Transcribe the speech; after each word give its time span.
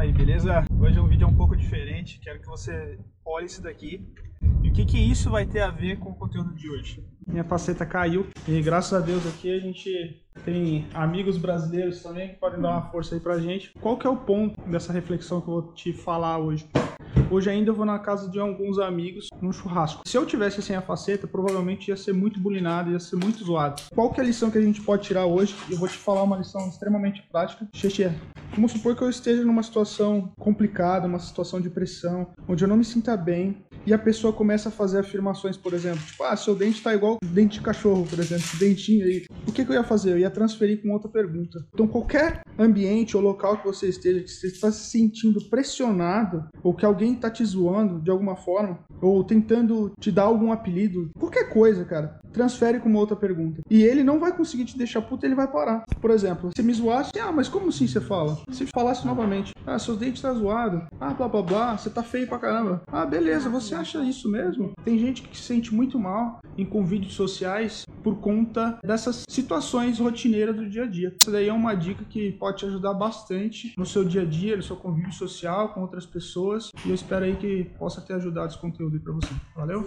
Fala 0.00 0.08
aí, 0.08 0.16
beleza? 0.16 0.64
Hoje 0.80 0.98
é 0.98 1.02
um 1.02 1.06
vídeo 1.06 1.28
um 1.28 1.34
pouco 1.34 1.54
diferente, 1.54 2.18
quero 2.20 2.40
que 2.40 2.46
você 2.46 2.98
olhe 3.22 3.44
isso 3.44 3.62
daqui. 3.62 4.02
E 4.62 4.70
o 4.70 4.72
que 4.72 4.86
que 4.86 4.98
isso 4.98 5.28
vai 5.28 5.44
ter 5.44 5.60
a 5.60 5.68
ver 5.68 5.98
com 5.98 6.08
o 6.08 6.14
conteúdo 6.14 6.54
de 6.54 6.70
hoje? 6.70 7.04
Minha 7.26 7.44
faceta 7.44 7.84
caiu 7.84 8.26
e 8.48 8.62
graças 8.62 8.94
a 8.94 9.04
Deus 9.04 9.26
aqui 9.26 9.54
a 9.54 9.60
gente 9.60 10.24
tem 10.42 10.86
amigos 10.94 11.36
brasileiros 11.36 12.02
também 12.02 12.30
que 12.30 12.36
podem 12.36 12.62
dar 12.62 12.70
uma 12.70 12.90
força 12.90 13.14
aí 13.14 13.20
pra 13.20 13.38
gente. 13.38 13.74
Qual 13.78 13.98
que 13.98 14.06
é 14.06 14.10
o 14.10 14.16
ponto 14.16 14.58
dessa 14.62 14.90
reflexão 14.90 15.38
que 15.38 15.48
eu 15.48 15.52
vou 15.52 15.72
te 15.74 15.92
falar 15.92 16.38
hoje? 16.38 16.66
Hoje 17.30 17.50
ainda 17.50 17.68
eu 17.68 17.74
vou 17.74 17.84
na 17.84 17.98
casa 17.98 18.30
de 18.30 18.40
alguns 18.40 18.78
amigos 18.78 19.28
num 19.38 19.52
churrasco. 19.52 20.08
Se 20.08 20.16
eu 20.16 20.24
tivesse 20.24 20.62
sem 20.62 20.76
a 20.76 20.80
faceta, 20.80 21.26
provavelmente 21.26 21.88
ia 21.88 21.96
ser 21.96 22.14
muito 22.14 22.40
bulinado, 22.40 22.90
ia 22.90 22.98
ser 22.98 23.16
muito 23.16 23.44
zoado. 23.44 23.82
Qual 23.94 24.10
que 24.10 24.18
é 24.18 24.24
a 24.24 24.26
lição 24.26 24.50
que 24.50 24.56
a 24.56 24.62
gente 24.62 24.80
pode 24.80 25.02
tirar 25.02 25.26
hoje? 25.26 25.54
Eu 25.70 25.76
vou 25.76 25.86
te 25.86 25.98
falar 25.98 26.22
uma 26.22 26.38
lição 26.38 26.66
extremamente 26.68 27.22
prática. 27.30 27.68
Xexê, 27.74 28.10
vamos 28.52 28.72
supor 28.72 28.96
que 28.96 29.02
eu 29.02 29.10
esteja 29.10 29.44
numa 29.44 29.62
situação 29.62 30.32
complicada, 30.38 31.06
uma 31.06 31.18
situação 31.18 31.60
de 31.60 31.70
pressão, 31.70 32.28
onde 32.48 32.64
eu 32.64 32.68
não 32.68 32.76
me 32.76 32.84
sinta 32.84 33.16
bem, 33.16 33.64
e 33.86 33.94
a 33.94 33.98
pessoa 33.98 34.32
começa 34.32 34.68
a 34.68 34.72
fazer 34.72 34.98
afirmações, 34.98 35.56
por 35.56 35.72
exemplo, 35.72 36.00
tipo, 36.04 36.22
ah, 36.24 36.36
seu 36.36 36.54
dente 36.54 36.82
tá 36.82 36.94
igual 36.94 37.18
dente 37.24 37.58
de 37.58 37.64
cachorro, 37.64 38.06
por 38.06 38.18
exemplo, 38.18 38.46
dentinho 38.58 39.06
aí. 39.06 39.24
O 39.46 39.52
que, 39.52 39.64
que 39.64 39.70
eu 39.70 39.74
ia 39.74 39.82
fazer? 39.82 40.12
Eu 40.12 40.18
ia 40.18 40.30
transferir 40.30 40.82
com 40.82 40.92
outra 40.92 41.10
pergunta. 41.10 41.66
Então, 41.72 41.86
qualquer 41.86 42.42
ambiente 42.58 43.16
ou 43.16 43.22
local 43.22 43.58
que 43.58 43.66
você 43.66 43.88
esteja, 43.88 44.20
que 44.20 44.30
você 44.30 44.48
está 44.48 44.70
se 44.70 44.90
sentindo 44.90 45.40
pressionado, 45.48 46.48
ou 46.62 46.74
que 46.74 46.84
alguém 46.84 47.14
tá 47.14 47.30
te 47.30 47.44
zoando 47.44 48.00
de 48.00 48.10
alguma 48.10 48.36
forma, 48.36 48.78
ou 49.00 49.24
tentando 49.24 49.92
te 49.98 50.12
dar 50.12 50.24
algum 50.24 50.52
apelido, 50.52 51.10
qualquer 51.18 51.48
coisa, 51.48 51.84
cara, 51.84 52.20
transfere 52.32 52.80
com 52.80 52.88
uma 52.88 52.98
outra 52.98 53.16
pergunta. 53.16 53.60
E 53.70 53.82
ele 53.82 54.02
não 54.02 54.18
vai 54.18 54.36
conseguir 54.36 54.64
te 54.64 54.78
deixar 54.78 55.02
puto, 55.02 55.26
ele 55.26 55.34
vai 55.34 55.50
parar. 55.50 55.84
Por 56.00 56.10
exemplo, 56.10 56.50
se 56.54 56.62
me 56.62 56.72
zoasse, 56.72 57.12
ah, 57.20 57.32
mas 57.32 57.48
como 57.48 57.68
assim 57.68 57.86
você 57.86 58.00
fala? 58.00 58.38
Se 58.50 58.66
falasse 58.66 59.06
novamente, 59.06 59.52
ah, 59.66 59.78
seus 59.78 59.98
dentes 59.98 60.22
tá 60.22 60.32
zoado, 60.32 60.86
ah, 61.00 61.14
blá 61.14 61.28
blá 61.28 61.42
blá, 61.42 61.76
você 61.76 61.90
tá 61.90 62.02
feio 62.02 62.26
pra 62.26 62.38
caramba. 62.38 62.82
Ah, 62.86 63.04
beleza, 63.04 63.48
você 63.48 63.74
acha 63.74 64.02
isso 64.04 64.30
mesmo? 64.30 64.72
Tem 64.84 64.98
gente 64.98 65.22
que 65.22 65.36
se 65.36 65.44
sente 65.44 65.74
muito 65.74 65.98
mal 65.98 66.40
em 66.56 66.64
convívios 66.64 67.14
sociais 67.14 67.84
por 68.02 68.16
conta 68.20 68.78
dessas 68.84 69.24
situações 69.28 69.98
rotineiras 69.98 70.56
do 70.56 70.68
dia 70.68 70.84
a 70.84 70.86
dia. 70.86 71.14
Essa 71.20 71.30
daí 71.30 71.48
é 71.48 71.52
uma 71.52 71.74
dica 71.74 72.04
que 72.04 72.32
pode 72.32 72.58
te 72.58 72.66
ajudar 72.66 72.94
bastante 72.94 73.74
no 73.76 73.86
seu 73.86 74.04
dia 74.04 74.22
a 74.22 74.24
dia, 74.24 74.56
no 74.56 74.62
seu 74.62 74.76
convívio 74.76 75.12
social 75.12 75.70
com 75.74 75.80
outras 75.80 76.06
pessoas. 76.06 76.70
E 76.84 76.88
eu 76.88 76.94
espero 76.94 77.24
aí 77.24 77.36
que 77.36 77.64
possa 77.78 78.00
ter 78.00 78.14
ajudado 78.14 78.48
esse 78.48 78.60
conteúdo 78.60 78.94
aí 78.94 79.00
pra 79.00 79.12
você. 79.12 79.34
Valeu? 79.54 79.84